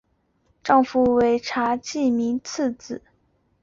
[0.63, 3.13] 丈夫为查济民次子查懋成。